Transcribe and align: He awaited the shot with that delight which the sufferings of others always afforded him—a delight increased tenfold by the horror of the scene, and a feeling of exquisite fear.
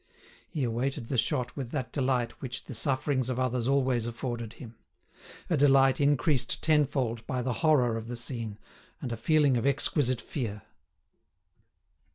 He 0.49 0.63
awaited 0.63 1.09
the 1.09 1.15
shot 1.19 1.55
with 1.55 1.69
that 1.69 1.91
delight 1.93 2.41
which 2.41 2.63
the 2.63 2.73
sufferings 2.73 3.29
of 3.29 3.39
others 3.39 3.67
always 3.67 4.07
afforded 4.07 4.53
him—a 4.53 5.55
delight 5.57 6.01
increased 6.01 6.63
tenfold 6.63 7.23
by 7.27 7.43
the 7.43 7.53
horror 7.61 7.95
of 7.97 8.07
the 8.07 8.15
scene, 8.17 8.57
and 8.99 9.11
a 9.11 9.15
feeling 9.15 9.57
of 9.57 9.67
exquisite 9.67 10.19
fear. 10.19 10.63